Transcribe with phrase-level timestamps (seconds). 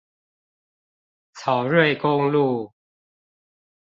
[1.33, 2.73] 草瑞公路